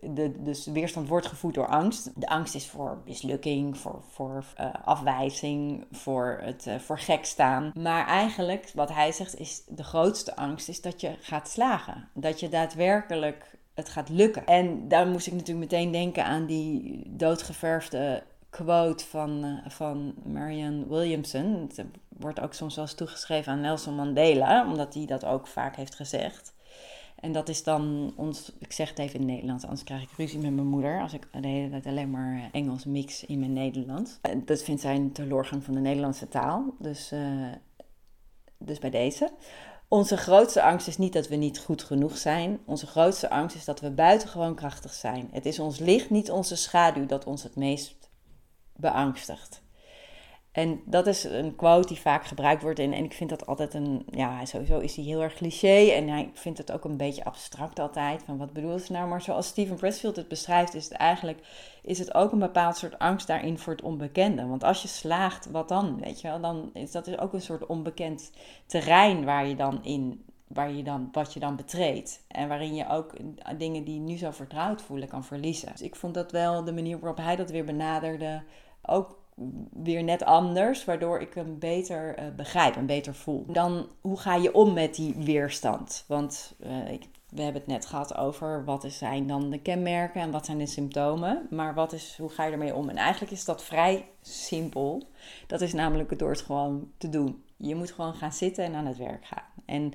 de, 0.00 0.42
dus 0.42 0.64
de 0.64 0.72
weerstand 0.72 1.08
wordt 1.08 1.26
gevoed 1.26 1.54
door 1.54 1.68
angst. 1.68 2.20
De 2.20 2.28
angst 2.28 2.54
is 2.54 2.68
voor 2.68 3.02
mislukking, 3.04 3.78
voor, 3.78 4.02
voor 4.08 4.44
uh, 4.60 4.66
afwijzing, 4.84 5.86
voor 5.90 6.40
het 6.42 6.66
voor 6.78 6.98
gek 6.98 7.24
staan. 7.24 7.72
Maar 7.74 8.06
eigenlijk, 8.06 8.70
wat 8.74 8.92
hij 8.92 9.12
zegt, 9.12 9.38
is 9.38 9.62
de 9.68 9.84
grootste 9.84 10.36
angst 10.36 10.68
is 10.68 10.80
dat 10.80 11.00
je 11.00 11.16
gaat 11.20 11.48
slagen. 11.48 12.08
Dat 12.14 12.40
je 12.40 12.48
daadwerkelijk 12.48 13.58
het 13.80 13.92
gaat 13.92 14.08
lukken. 14.08 14.46
En 14.46 14.88
daar 14.88 15.06
moest 15.06 15.26
ik 15.26 15.32
natuurlijk 15.32 15.72
meteen 15.72 15.90
denken 15.92 16.24
aan 16.24 16.46
die 16.46 17.02
doodgeverfde 17.08 18.22
quote 18.50 19.04
van, 19.04 19.44
uh, 19.44 19.70
van 19.70 20.14
Marianne 20.24 20.86
Williamson. 20.88 21.68
Het 21.68 21.84
wordt 22.08 22.40
ook 22.40 22.54
soms 22.54 22.74
wel 22.74 22.84
eens 22.84 22.94
toegeschreven 22.94 23.52
aan 23.52 23.60
Nelson 23.60 23.94
Mandela, 23.94 24.66
omdat 24.66 24.94
hij 24.94 25.06
dat 25.06 25.24
ook 25.24 25.46
vaak 25.46 25.76
heeft 25.76 25.94
gezegd. 25.94 26.52
En 27.20 27.32
dat 27.32 27.48
is 27.48 27.62
dan 27.62 28.12
ons, 28.16 28.52
ik 28.58 28.72
zeg 28.72 28.88
het 28.88 28.98
even 28.98 29.14
in 29.14 29.20
het 29.20 29.30
Nederlands, 29.30 29.64
anders 29.64 29.84
krijg 29.84 30.02
ik 30.02 30.08
ruzie 30.16 30.38
met 30.38 30.54
mijn 30.54 30.66
moeder 30.66 31.00
als 31.00 31.12
ik 31.12 31.28
de 31.32 31.48
hele 31.48 31.70
tijd 31.70 31.86
alleen 31.86 32.10
maar 32.10 32.48
Engels 32.52 32.84
mix 32.84 33.24
in 33.24 33.38
mijn 33.38 33.52
Nederlands. 33.52 34.18
Dat 34.44 34.62
vindt 34.62 34.80
zij 34.80 34.94
een 34.94 35.12
teleurgang 35.12 35.64
van 35.64 35.74
de 35.74 35.80
Nederlandse 35.80 36.28
taal. 36.28 36.74
Dus, 36.78 37.12
dus 38.58 38.78
bij 38.78 38.90
deze. 38.90 39.30
Onze 39.92 40.16
grootste 40.16 40.62
angst 40.62 40.86
is 40.86 40.98
niet 40.98 41.12
dat 41.12 41.28
we 41.28 41.36
niet 41.36 41.58
goed 41.58 41.82
genoeg 41.82 42.16
zijn. 42.18 42.60
Onze 42.64 42.86
grootste 42.86 43.30
angst 43.30 43.56
is 43.56 43.64
dat 43.64 43.80
we 43.80 43.90
buitengewoon 43.90 44.54
krachtig 44.54 44.94
zijn. 44.94 45.28
Het 45.32 45.46
is 45.46 45.58
ons 45.58 45.78
licht, 45.78 46.10
niet 46.10 46.30
onze 46.30 46.56
schaduw, 46.56 47.06
dat 47.06 47.24
ons 47.24 47.42
het 47.42 47.56
meest 47.56 48.08
beangstigt. 48.76 49.62
En 50.52 50.80
dat 50.84 51.06
is 51.06 51.24
een 51.24 51.56
quote 51.56 51.88
die 51.88 52.00
vaak 52.00 52.24
gebruikt 52.24 52.62
wordt. 52.62 52.78
En, 52.78 52.92
en 52.92 53.04
ik 53.04 53.12
vind 53.12 53.30
dat 53.30 53.46
altijd 53.46 53.74
een. 53.74 54.06
Ja, 54.10 54.44
sowieso 54.44 54.78
is 54.78 54.96
hij 54.96 55.04
heel 55.04 55.22
erg 55.22 55.34
cliché. 55.34 55.90
En 55.90 56.08
hij 56.08 56.30
vindt 56.34 56.58
het 56.58 56.72
ook 56.72 56.84
een 56.84 56.96
beetje 56.96 57.24
abstract 57.24 57.78
altijd. 57.78 58.22
Van 58.22 58.38
wat 58.38 58.52
bedoelt 58.52 58.82
ze 58.82 58.92
nou? 58.92 59.08
Maar 59.08 59.22
zoals 59.22 59.46
Steven 59.46 59.76
Pressfield 59.76 60.16
het 60.16 60.28
beschrijft, 60.28 60.74
is 60.74 60.84
het 60.84 60.92
eigenlijk. 60.92 61.38
Is 61.82 61.98
het 61.98 62.14
ook 62.14 62.32
een 62.32 62.38
bepaald 62.38 62.76
soort 62.76 62.98
angst 62.98 63.26
daarin 63.26 63.58
voor 63.58 63.72
het 63.72 63.82
onbekende. 63.82 64.46
Want 64.46 64.64
als 64.64 64.82
je 64.82 64.88
slaagt, 64.88 65.50
wat 65.50 65.68
dan? 65.68 66.00
Weet 66.00 66.20
je 66.20 66.28
wel, 66.28 66.40
dan 66.40 66.70
is 66.74 66.90
dat 66.92 67.06
is 67.06 67.18
ook 67.18 67.32
een 67.32 67.40
soort 67.40 67.66
onbekend 67.66 68.30
terrein 68.66 69.24
waar 69.24 69.46
je 69.46 69.56
dan 69.56 69.84
in. 69.84 70.24
Waar 70.46 70.72
je 70.72 70.82
dan, 70.82 71.08
wat 71.12 71.32
je 71.32 71.40
dan 71.40 71.56
betreedt. 71.56 72.24
En 72.28 72.48
waarin 72.48 72.74
je 72.74 72.88
ook 72.88 73.14
dingen 73.58 73.84
die 73.84 74.00
nu 74.00 74.16
zo 74.16 74.30
vertrouwd 74.30 74.82
voelen 74.82 75.08
kan 75.08 75.24
verliezen. 75.24 75.68
Dus 75.72 75.82
ik 75.82 75.96
vond 75.96 76.14
dat 76.14 76.32
wel 76.32 76.64
de 76.64 76.72
manier 76.72 76.98
waarop 76.98 77.18
hij 77.18 77.36
dat 77.36 77.50
weer 77.50 77.64
benaderde. 77.64 78.42
Ook 78.82 79.19
weer 79.72 80.02
net 80.02 80.24
anders, 80.24 80.84
waardoor 80.84 81.20
ik 81.20 81.34
hem 81.34 81.58
beter 81.58 82.18
uh, 82.18 82.24
begrijp 82.36 82.76
en 82.76 82.86
beter 82.86 83.14
voel. 83.14 83.44
Dan, 83.48 83.88
hoe 84.00 84.18
ga 84.18 84.34
je 84.34 84.54
om 84.54 84.72
met 84.72 84.94
die 84.94 85.14
weerstand? 85.18 86.04
Want 86.08 86.54
uh, 86.66 86.92
ik, 86.92 87.04
we 87.28 87.42
hebben 87.42 87.62
het 87.62 87.70
net 87.70 87.86
gehad 87.86 88.16
over 88.16 88.64
wat 88.64 88.84
zijn 88.88 89.26
dan 89.26 89.50
de 89.50 89.60
kenmerken 89.60 90.20
en 90.20 90.30
wat 90.30 90.46
zijn 90.46 90.58
de 90.58 90.66
symptomen. 90.66 91.46
Maar 91.50 91.74
wat 91.74 91.92
is, 91.92 92.16
hoe 92.18 92.30
ga 92.30 92.44
je 92.44 92.52
ermee 92.52 92.74
om? 92.74 92.88
En 92.88 92.96
eigenlijk 92.96 93.32
is 93.32 93.44
dat 93.44 93.64
vrij 93.64 94.08
simpel. 94.22 95.08
Dat 95.46 95.60
is 95.60 95.72
namelijk 95.72 96.18
door 96.18 96.30
het 96.30 96.42
gewoon 96.42 96.90
te 96.98 97.08
doen. 97.08 97.44
Je 97.56 97.74
moet 97.74 97.92
gewoon 97.92 98.14
gaan 98.14 98.32
zitten 98.32 98.64
en 98.64 98.74
aan 98.74 98.86
het 98.86 98.96
werk 98.96 99.24
gaan. 99.26 99.44
En 99.64 99.92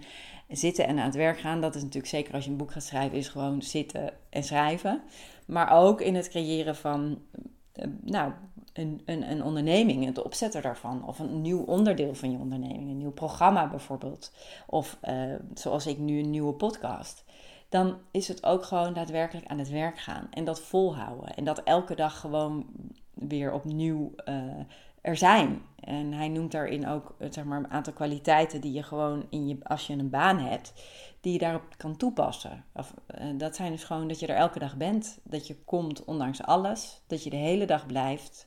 zitten 0.48 0.88
en 0.88 1.00
aan 1.00 1.06
het 1.06 1.16
werk 1.16 1.40
gaan, 1.40 1.62
dat 1.62 1.76
is 1.76 1.82
natuurlijk 1.82 2.14
zeker 2.14 2.34
als 2.34 2.44
je 2.44 2.50
een 2.50 2.58
boek 2.58 2.72
gaat 2.72 2.84
schrijven, 2.84 3.18
is 3.18 3.28
gewoon 3.28 3.62
zitten 3.62 4.14
en 4.30 4.44
schrijven. 4.44 5.02
Maar 5.46 5.72
ook 5.72 6.02
in 6.02 6.16
het 6.16 6.30
creëren 6.30 6.76
van, 6.76 7.22
uh, 7.76 7.86
nou, 8.02 8.32
een, 8.78 9.02
een, 9.06 9.32
een 9.32 9.44
onderneming, 9.44 10.06
het 10.06 10.24
opzetten 10.24 10.62
daarvan, 10.62 11.08
of 11.08 11.20
een 11.20 11.42
nieuw 11.42 11.62
onderdeel 11.62 12.16
van 12.16 12.32
je 12.32 12.38
onderneming, 12.38 12.90
een 12.90 12.98
nieuw 12.98 13.12
programma 13.12 13.70
bijvoorbeeld, 13.70 14.32
of 14.68 14.98
uh, 15.04 15.34
zoals 15.54 15.88
ik 15.88 15.98
nu 15.98 16.20
een 16.20 16.30
nieuwe 16.30 16.54
podcast, 16.54 17.24
dan 17.70 17.98
is 18.12 18.28
het 18.28 18.46
ook 18.46 18.66
gewoon 18.66 18.94
daadwerkelijk 18.94 19.48
aan 19.48 19.60
het 19.60 19.70
werk 19.70 20.00
gaan 20.00 20.28
en 20.32 20.46
dat 20.46 20.62
volhouden 20.62 21.36
en 21.36 21.44
dat 21.44 21.64
elke 21.64 21.96
dag 21.96 22.20
gewoon 22.20 22.66
weer 23.14 23.52
opnieuw 23.52 24.12
uh, 24.26 24.36
er 25.02 25.18
zijn. 25.18 25.62
En 25.80 26.14
hij 26.14 26.28
noemt 26.28 26.52
daarin 26.52 26.88
ook 26.88 27.16
zeg 27.30 27.44
maar, 27.44 27.58
een 27.58 27.72
aantal 27.72 27.94
kwaliteiten 27.94 28.62
die 28.62 28.72
je 28.72 28.84
gewoon 28.84 29.26
in 29.30 29.48
je, 29.48 29.58
als 29.64 29.88
je 29.88 29.94
een 29.94 30.10
baan 30.10 30.40
hebt, 30.40 30.74
die 31.22 31.34
je 31.34 31.40
daarop 31.40 31.64
kan 31.78 31.98
toepassen. 31.98 32.66
Of, 32.74 32.94
dat 33.38 33.56
zijn 33.56 33.72
dus 33.72 33.84
gewoon 33.84 34.08
dat 34.08 34.20
je 34.20 34.28
er 34.28 34.36
elke 34.36 34.60
dag 34.60 34.76
bent, 34.78 35.20
dat 35.24 35.48
je 35.48 35.56
komt 35.56 36.06
ondanks 36.06 36.44
alles, 36.44 37.02
dat 37.08 37.24
je 37.24 37.30
de 37.30 37.36
hele 37.36 37.66
dag 37.66 37.86
blijft, 37.86 38.46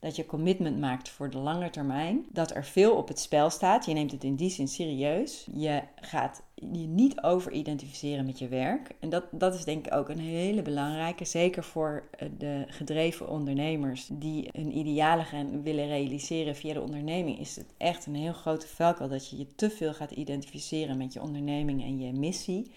dat 0.00 0.16
je 0.16 0.26
commitment 0.26 0.78
maakt 0.78 1.08
voor 1.08 1.30
de 1.30 1.38
lange 1.38 1.70
termijn. 1.70 2.26
Dat 2.32 2.54
er 2.54 2.64
veel 2.64 2.94
op 2.94 3.08
het 3.08 3.18
spel 3.18 3.50
staat. 3.50 3.86
Je 3.86 3.92
neemt 3.92 4.10
het 4.10 4.24
in 4.24 4.34
die 4.34 4.50
zin 4.50 4.68
serieus. 4.68 5.46
Je 5.54 5.82
gaat 6.00 6.42
je 6.54 6.86
niet 6.86 7.20
over-identificeren 7.22 8.26
met 8.26 8.38
je 8.38 8.48
werk. 8.48 8.94
En 9.00 9.08
dat, 9.08 9.24
dat 9.30 9.54
is 9.54 9.64
denk 9.64 9.86
ik 9.86 9.94
ook 9.94 10.08
een 10.08 10.18
hele 10.18 10.62
belangrijke. 10.62 11.24
Zeker 11.24 11.64
voor 11.64 12.08
eh, 12.10 12.28
de 12.38 12.64
gedreven 12.66 13.28
ondernemers 13.28 14.08
die 14.12 14.48
hun 14.52 14.76
idealen 14.76 15.62
willen 15.62 15.86
realiseren 15.86 16.56
via 16.56 16.74
de 16.74 16.80
onderneming. 16.80 17.38
Is 17.38 17.56
het 17.56 17.74
echt 17.76 18.06
een 18.06 18.14
heel 18.14 18.32
grote 18.32 18.66
valkuil 18.66 19.08
dat 19.08 19.30
je 19.30 19.38
je 19.38 19.54
te 19.54 19.70
veel 19.70 19.94
gaat 19.94 20.10
identificeren 20.10 20.96
met 20.96 21.12
je 21.12 21.22
onderneming 21.22 21.82
en 21.82 21.98
je 21.98 22.12
missie. 22.12 22.72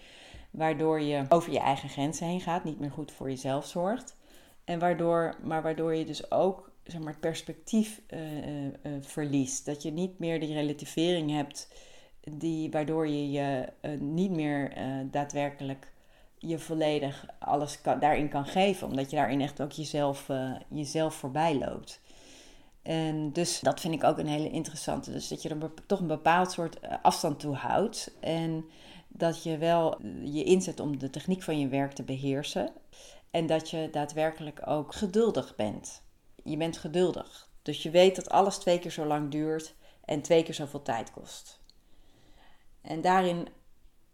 Waardoor 0.50 1.00
je 1.00 1.24
over 1.28 1.52
je 1.52 1.58
eigen 1.58 1.88
grenzen 1.88 2.26
heen 2.26 2.40
gaat, 2.40 2.64
niet 2.64 2.80
meer 2.80 2.90
goed 2.90 3.12
voor 3.12 3.28
jezelf 3.28 3.66
zorgt. 3.66 4.16
En 4.64 4.78
waardoor, 4.78 5.36
maar 5.42 5.62
waardoor 5.62 5.94
je 5.94 6.04
dus 6.04 6.30
ook 6.30 6.72
zeg 6.84 7.00
maar, 7.00 7.12
het 7.12 7.20
perspectief 7.20 8.00
uh, 8.08 8.64
uh, 8.64 8.70
verliest. 9.00 9.66
Dat 9.66 9.82
je 9.82 9.90
niet 9.90 10.18
meer 10.18 10.40
die 10.40 10.54
relativering 10.54 11.30
hebt, 11.30 11.68
die, 12.20 12.70
waardoor 12.70 13.08
je 13.08 13.30
je 13.30 13.68
niet 13.98 14.30
meer 14.30 14.72
daadwerkelijk 15.10 15.92
je 16.38 16.58
volledig 16.58 17.26
alles 17.38 17.80
kan, 17.80 17.98
daarin 17.98 18.28
kan 18.28 18.46
geven. 18.46 18.86
Omdat 18.86 19.10
je 19.10 19.16
daarin 19.16 19.40
echt 19.40 19.60
ook 19.60 19.72
jezelf, 19.72 20.28
jezelf 20.68 21.14
voorbij 21.14 21.58
loopt. 21.58 22.00
En 22.82 23.32
dus 23.32 23.60
dat 23.60 23.80
vind 23.80 23.94
ik 23.94 24.04
ook 24.04 24.18
een 24.18 24.26
hele 24.26 24.50
interessante. 24.50 25.12
Dus 25.12 25.28
dat 25.28 25.42
je 25.42 25.48
er 25.48 25.70
toch 25.86 26.00
een 26.00 26.06
bepaald 26.06 26.52
soort 26.52 26.78
afstand 27.02 27.40
toe 27.40 27.54
houdt. 27.54 28.16
En 28.20 28.64
dat 29.08 29.42
je 29.42 29.58
wel 29.58 29.98
je 30.22 30.44
inzet 30.44 30.80
om 30.80 30.98
de 30.98 31.10
techniek 31.10 31.42
van 31.42 31.58
je 31.58 31.68
werk 31.68 31.92
te 31.92 32.02
beheersen. 32.02 32.72
En 33.30 33.46
dat 33.46 33.70
je 33.70 33.88
daadwerkelijk 33.90 34.62
ook 34.66 34.94
geduldig 34.94 35.56
bent 35.56 36.02
je 36.44 36.56
bent 36.56 36.76
geduldig. 36.76 37.48
Dus 37.62 37.82
je 37.82 37.90
weet 37.90 38.16
dat 38.16 38.30
alles 38.30 38.58
twee 38.58 38.78
keer 38.78 38.90
zo 38.90 39.04
lang 39.04 39.30
duurt 39.30 39.74
en 40.04 40.22
twee 40.22 40.42
keer 40.42 40.54
zoveel 40.54 40.82
tijd 40.82 41.10
kost. 41.10 41.60
En 42.80 43.00
daarin 43.00 43.48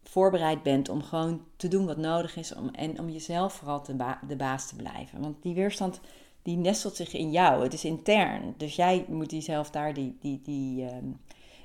voorbereid 0.02 0.62
bent 0.62 0.88
om 0.88 1.02
gewoon 1.02 1.44
te 1.56 1.68
doen 1.68 1.86
wat 1.86 1.96
nodig 1.96 2.36
is 2.36 2.54
om, 2.54 2.68
en 2.68 2.98
om 3.00 3.08
jezelf 3.08 3.52
vooral 3.52 3.82
de 4.26 4.36
baas 4.36 4.68
te 4.68 4.76
blijven. 4.76 5.20
Want 5.20 5.42
die 5.42 5.54
weerstand 5.54 6.00
die 6.42 6.56
nestelt 6.56 6.96
zich 6.96 7.12
in 7.12 7.30
jou. 7.30 7.62
Het 7.62 7.72
is 7.72 7.84
intern. 7.84 8.54
Dus 8.56 8.76
jij 8.76 9.04
moet 9.08 9.30
jezelf 9.30 9.70
daar 9.70 9.94
die, 9.94 10.16
die, 10.20 10.42
die, 10.42 10.82
uh, 10.82 10.96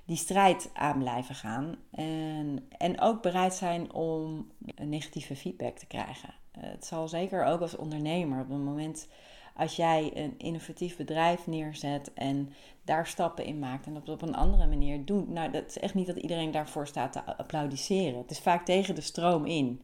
die 0.05 0.17
strijd 0.17 0.69
aan 0.73 0.99
blijven 0.99 1.35
gaan. 1.35 1.75
En, 1.91 2.67
en 2.77 3.01
ook 3.01 3.21
bereid 3.21 3.53
zijn 3.53 3.93
om 3.93 4.51
negatieve 4.81 5.35
feedback 5.35 5.77
te 5.77 5.85
krijgen. 5.85 6.33
Het 6.59 6.85
zal 6.85 7.07
zeker 7.07 7.45
ook 7.45 7.61
als 7.61 7.75
ondernemer 7.75 8.41
op 8.41 8.49
het 8.49 8.63
moment 8.63 9.07
als 9.55 9.75
jij 9.75 10.11
een 10.13 10.33
innovatief 10.37 10.97
bedrijf 10.97 11.47
neerzet 11.47 12.13
en 12.13 12.53
daar 12.83 13.07
stappen 13.07 13.45
in 13.45 13.59
maakt 13.59 13.85
en 13.85 13.93
dat 13.93 14.09
op 14.09 14.21
een 14.21 14.35
andere 14.35 14.67
manier 14.67 15.05
doet. 15.05 15.29
Nou, 15.29 15.51
dat 15.51 15.65
is 15.67 15.79
echt 15.79 15.93
niet 15.93 16.07
dat 16.07 16.15
iedereen 16.15 16.51
daarvoor 16.51 16.87
staat 16.87 17.11
te 17.11 17.23
applaudisseren. 17.23 18.17
Het 18.17 18.31
is 18.31 18.39
vaak 18.39 18.65
tegen 18.65 18.95
de 18.95 19.01
stroom 19.01 19.45
in. 19.45 19.81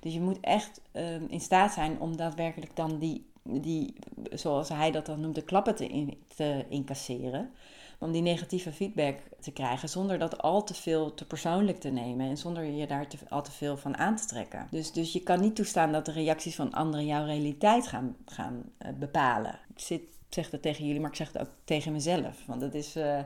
Dus 0.00 0.12
je 0.12 0.20
moet 0.20 0.40
echt 0.40 0.80
um, 0.92 1.26
in 1.28 1.40
staat 1.40 1.72
zijn 1.72 2.00
om 2.00 2.16
daadwerkelijk 2.16 2.76
dan 2.76 2.98
die, 2.98 3.26
die, 3.42 3.94
zoals 4.30 4.68
hij 4.68 4.90
dat 4.90 5.06
dan 5.06 5.20
noemt, 5.20 5.34
de 5.34 5.44
klappen 5.44 5.74
te, 5.74 5.86
in, 5.86 6.18
te 6.36 6.64
incasseren. 6.68 7.50
Om 8.00 8.12
die 8.12 8.22
negatieve 8.22 8.72
feedback 8.72 9.18
te 9.40 9.52
krijgen 9.52 9.88
zonder 9.88 10.18
dat 10.18 10.42
al 10.42 10.64
te 10.64 10.74
veel 10.74 11.14
te 11.14 11.26
persoonlijk 11.26 11.80
te 11.80 11.88
nemen 11.88 12.28
en 12.28 12.36
zonder 12.36 12.64
je 12.64 12.86
daar 12.86 13.08
te, 13.08 13.16
al 13.28 13.42
te 13.42 13.50
veel 13.50 13.76
van 13.76 13.96
aan 13.96 14.16
te 14.16 14.26
trekken. 14.26 14.66
Dus, 14.70 14.92
dus 14.92 15.12
je 15.12 15.22
kan 15.22 15.40
niet 15.40 15.56
toestaan 15.56 15.92
dat 15.92 16.04
de 16.04 16.12
reacties 16.12 16.54
van 16.54 16.72
anderen 16.72 17.06
jouw 17.06 17.24
realiteit 17.24 17.86
gaan, 17.86 18.16
gaan 18.26 18.62
uh, 18.78 18.88
bepalen. 18.98 19.58
Ik 19.74 19.80
zit, 19.80 20.02
zeg 20.28 20.50
dat 20.50 20.62
tegen 20.62 20.84
jullie, 20.84 21.00
maar 21.00 21.10
ik 21.10 21.16
zeg 21.16 21.32
het 21.32 21.42
ook 21.42 21.50
tegen 21.64 21.92
mezelf. 21.92 22.46
Want 22.46 22.60
dat 22.60 22.74
is. 22.74 22.96
Uh, 22.96 23.20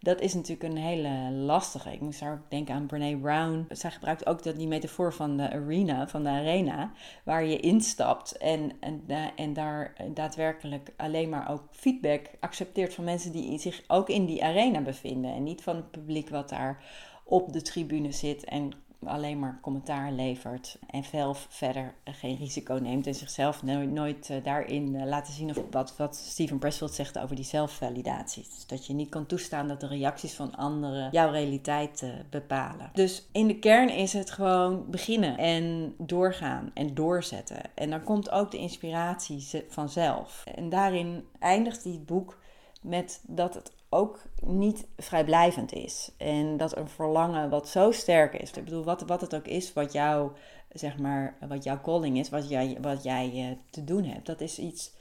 dat 0.00 0.20
is 0.20 0.34
natuurlijk 0.34 0.62
een 0.62 0.82
hele 0.82 1.30
lastige. 1.30 1.92
Ik 1.92 2.00
moest 2.00 2.20
daar 2.20 2.32
ook 2.32 2.50
denken 2.50 2.74
aan 2.74 2.86
Brene 2.86 3.18
Brown. 3.18 3.66
Zij 3.68 3.90
gebruikt 3.90 4.26
ook 4.26 4.42
dat, 4.42 4.56
die 4.56 4.66
metafoor 4.66 5.12
van 5.12 5.36
de 5.36 5.50
arena, 5.50 6.08
van 6.08 6.22
de 6.22 6.28
arena, 6.28 6.92
waar 7.24 7.44
je 7.44 7.60
instapt 7.60 8.36
en, 8.36 8.72
en, 8.80 9.02
eh, 9.06 9.24
en 9.36 9.52
daar 9.52 9.94
daadwerkelijk 10.14 10.92
alleen 10.96 11.28
maar 11.28 11.50
ook 11.50 11.62
feedback 11.70 12.30
accepteert 12.40 12.94
van 12.94 13.04
mensen 13.04 13.32
die 13.32 13.58
zich 13.58 13.82
ook 13.86 14.08
in 14.08 14.26
die 14.26 14.44
arena 14.44 14.80
bevinden. 14.80 15.34
En 15.34 15.42
niet 15.42 15.62
van 15.62 15.76
het 15.76 15.90
publiek 15.90 16.28
wat 16.28 16.48
daar 16.48 16.84
op 17.24 17.52
de 17.52 17.62
tribune 17.62 18.12
zit 18.12 18.44
en 18.44 18.72
alleen 19.04 19.38
maar 19.38 19.58
commentaar 19.62 20.12
levert 20.12 20.78
en 20.90 21.04
zelf 21.04 21.46
verder 21.48 21.94
geen 22.04 22.36
risico 22.36 22.74
neemt 22.74 23.06
en 23.06 23.14
zichzelf 23.14 23.62
nooit, 23.62 23.90
nooit 23.90 24.30
eh, 24.30 24.36
daarin 24.44 24.94
uh, 24.94 25.04
laten 25.04 25.32
zien 25.32 25.50
of 25.50 25.62
wat, 25.70 25.96
wat 25.96 26.16
Steven 26.16 26.58
Pressfield 26.58 26.94
zegt 26.94 27.18
over 27.18 27.36
die 27.36 27.44
zelfvalidatie. 27.44 28.46
Dus 28.54 28.66
dat 28.66 28.86
je 28.86 28.92
niet 28.92 29.08
kan 29.08 29.26
toestaan 29.26 29.68
dat 29.68 29.80
de 29.80 29.86
reacties 29.86 30.34
van 30.34 30.56
anderen 30.56 31.08
jouw 31.10 31.30
realiteit 31.30 32.02
uh, 32.02 32.10
bepalen. 32.30 32.90
Dus 32.92 33.28
in 33.32 33.46
de 33.46 33.58
kern 33.58 33.88
is 33.88 34.12
het 34.12 34.30
gewoon 34.30 34.84
beginnen 34.90 35.38
en 35.38 35.94
doorgaan 35.98 36.70
en 36.74 36.94
doorzetten. 36.94 37.60
En 37.74 37.90
dan 37.90 38.02
komt 38.02 38.30
ook 38.30 38.50
de 38.50 38.58
inspiratie 38.58 39.64
vanzelf. 39.68 40.44
En 40.54 40.68
daarin 40.68 41.24
eindigt 41.38 41.82
die 41.82 41.98
boek 41.98 42.38
met 42.80 43.20
dat 43.26 43.54
het 43.54 43.72
ook 43.88 44.22
niet 44.40 44.86
vrijblijvend 44.96 45.72
is. 45.72 46.10
En 46.16 46.56
dat 46.56 46.76
een 46.76 46.88
verlangen 46.88 47.50
wat 47.50 47.68
zo 47.68 47.90
sterk 47.90 48.34
is. 48.34 48.50
Ik 48.50 48.64
bedoel, 48.64 48.84
wat, 48.84 49.02
wat 49.02 49.20
het 49.20 49.34
ook 49.34 49.46
is 49.46 49.72
wat 49.72 49.92
jou, 49.92 50.32
zeg 50.72 50.98
maar, 50.98 51.36
wat 51.48 51.64
jouw 51.64 51.80
calling 51.80 52.18
is, 52.18 52.28
wat 52.28 52.48
jij, 52.48 52.78
wat 52.80 53.02
jij 53.02 53.32
uh, 53.34 53.56
te 53.70 53.84
doen 53.84 54.04
hebt. 54.04 54.26
Dat 54.26 54.40
is 54.40 54.58
iets, 54.58 54.92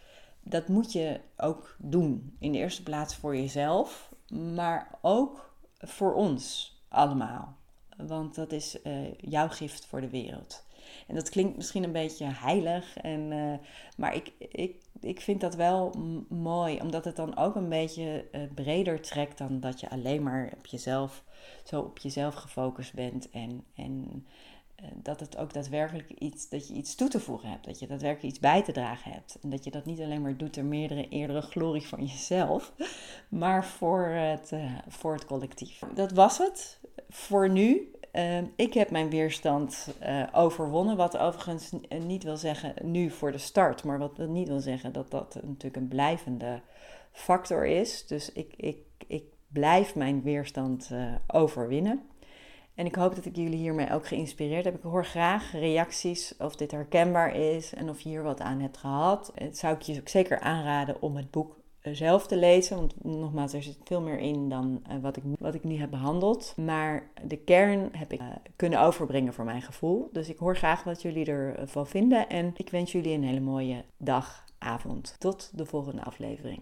dat 0.44 0.68
moet 0.68 0.92
je 0.92 1.20
ook 1.38 1.76
doen. 1.78 2.36
In 2.40 2.52
de 2.52 2.58
eerste 2.58 2.84
plaats 2.84 3.16
voor 3.16 3.36
jezelf, 3.36 4.12
maar 4.30 4.98
ook 5.02 5.54
voor 5.78 6.14
ons 6.14 6.74
allemaal. 6.88 7.58
Want 7.98 8.36
dat 8.36 8.52
is 8.52 8.78
uh, 8.84 9.14
jouw 9.18 9.48
gift 9.48 9.86
voor 9.86 10.02
de 10.02 10.10
wereld. 10.10 10.64
En 11.08 11.16
dat 11.16 11.30
klinkt 11.30 11.56
misschien 11.56 11.84
een 11.84 11.92
beetje 11.92 12.26
heilig, 12.26 12.98
en, 12.98 13.32
uh, 13.32 13.54
maar 13.98 14.16
ik, 14.16 14.32
ik 14.38 14.76
ik 15.02 15.22
vind 15.22 15.42
dat 15.42 15.56
wel 15.56 15.94
mooi, 16.30 16.80
omdat 16.82 17.06
het 17.06 17.16
dan 17.16 17.38
ook 17.38 17.56
een 17.56 17.70
beetje 17.70 18.28
uh, 18.32 18.42
breder 18.54 19.02
trekt 19.02 19.38
dan 19.38 19.60
dat 19.60 19.80
je 19.80 19.90
alleen 19.90 20.24
maar 20.24 20.54
op 20.58 20.66
jezelf, 20.66 21.24
zo 21.64 21.80
op 21.80 21.98
jezelf 21.98 22.36
gefocust 22.36 22.94
bent. 22.94 23.30
En, 23.30 23.64
en 23.76 24.26
dat 24.96 25.20
het 25.20 25.38
ook 25.38 25.54
daadwerkelijk 25.54 26.10
iets, 26.10 26.50
dat 26.50 26.68
je 26.68 26.74
iets 26.74 26.96
toe 26.96 27.10
te 27.10 27.20
voegen 27.20 27.50
hebt, 27.50 27.66
dat 27.66 27.80
je 27.80 27.88
daadwerkelijk 27.88 28.30
iets 28.30 28.40
bij 28.40 28.64
te 28.64 28.72
dragen 28.72 29.12
hebt. 29.12 29.38
En 29.42 29.50
dat 29.50 29.64
je 29.64 29.72
dat 29.72 29.86
niet 29.86 30.00
alleen 30.00 30.22
maar 30.22 30.38
doet 30.38 30.54
ter 30.54 30.66
meerdere 30.66 31.08
eerdere 31.10 31.42
glorie 31.42 31.88
van 31.88 32.06
jezelf, 32.06 32.74
maar 33.30 33.66
voor 33.66 34.06
het, 34.06 34.52
uh, 34.52 34.78
voor 34.88 35.14
het 35.14 35.26
collectief. 35.26 35.82
Dat 35.94 36.12
was 36.12 36.38
het 36.38 36.80
voor 37.10 37.50
nu. 37.50 37.92
Ehm, 38.12 38.46
ik 38.56 38.74
heb 38.74 38.92
mijn 38.92 39.10
weerstand 39.10 39.88
overwonnen, 40.32 40.98
wat 40.98 41.18
overigens 41.18 41.72
niet 42.00 42.24
wil 42.24 42.38
zeggen 42.38 42.74
nu 42.82 43.10
voor 43.10 43.32
de 43.32 43.38
start, 43.38 43.84
maar 43.84 44.00
wat 44.00 44.18
niet 44.18 44.48
wil 44.48 44.60
zeggen 44.60 44.94
dat 44.94 45.12
dat 45.12 45.36
natuurlijk 45.44 45.76
een 45.76 45.88
blijvende 45.88 46.62
factor 47.12 47.66
is. 47.66 48.08
Dus 48.08 48.32
ik, 48.32 48.54
ik, 48.56 48.78
ik 49.08 49.24
blijf 49.48 49.96
mijn 49.96 50.22
weerstand 50.22 50.92
overwinnen. 51.28 52.02
En 52.80 52.86
ik 52.86 52.96
hoop 52.96 53.16
dat 53.16 53.26
ik 53.26 53.36
jullie 53.36 53.58
hiermee 53.58 53.94
ook 53.94 54.08
geïnspireerd 54.08 54.66
heb. 54.66 54.76
Ik 54.76 54.82
hoor 54.82 55.06
graag 55.06 55.52
reacties 55.52 56.34
of 56.38 56.56
dit 56.56 56.72
herkenbaar 56.72 57.36
is 57.36 57.74
en 57.74 57.90
of 57.90 58.00
je 58.00 58.10
hier 58.10 58.24
wat 58.24 58.40
aan 58.40 58.60
hebt 58.60 58.78
gehad. 58.78 59.34
Zou 59.52 59.76
ik 59.76 59.82
je 59.82 60.00
ook 60.00 60.08
zeker 60.08 60.40
aanraden 60.40 61.02
om 61.02 61.16
het 61.16 61.32
boek 61.32 61.56
zelf 61.82 62.28
te 62.28 62.38
lezen. 62.38 62.76
Want 62.76 63.04
nogmaals, 63.04 63.54
er 63.54 63.64
zit 63.64 63.78
veel 63.84 64.02
meer 64.02 64.18
in 64.18 64.50
dan 64.50 64.82
uh, 64.92 65.02
wat, 65.02 65.18
ik, 65.18 65.24
wat 65.40 65.54
ik 65.54 65.64
nu 65.64 65.78
heb 65.78 65.90
behandeld. 65.90 66.54
Maar 66.58 67.10
de 67.24 67.38
kern 67.38 67.90
heb 67.92 68.14
ik 68.14 68.22
uh, 68.22 68.28
kunnen 68.56 68.82
overbrengen 68.82 69.34
voor 69.34 69.46
mijn 69.46 69.62
gevoel. 69.62 70.10
Dus 70.12 70.30
ik 70.30 70.38
hoor 70.38 70.58
graag 70.58 70.84
wat 70.84 71.02
jullie 71.02 71.26
ervan 71.26 71.88
vinden. 71.88 72.30
En 72.30 72.52
ik 72.56 72.70
wens 72.70 72.92
jullie 72.92 73.14
een 73.14 73.24
hele 73.24 73.40
mooie 73.40 73.84
dag, 73.98 74.46
avond. 74.58 75.16
Tot 75.18 75.52
de 75.54 75.66
volgende 75.66 76.04
aflevering. 76.04 76.62